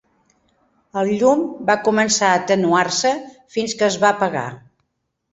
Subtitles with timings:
[1.01, 3.11] El llum va començar a atenuar-se
[3.57, 4.47] fins que es va apagar.